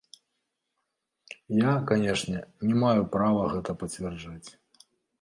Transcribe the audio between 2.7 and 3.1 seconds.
не маю